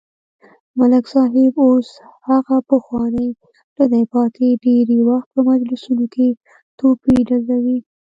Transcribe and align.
ملک 0.77 1.05
صاحب 1.13 1.53
اوس 1.65 1.89
هغه 2.29 2.55
پخوانی 2.69 3.27
ندی 3.77 4.03
پاتې، 4.13 4.47
ډېری 4.63 4.99
وخت 5.09 5.27
په 5.33 5.41
مجلسونو 5.49 6.05
کې 6.13 6.27
توپې 6.79 7.15
ډزوي. 7.27 7.77